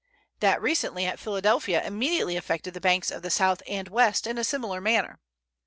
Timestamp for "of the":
3.11-3.29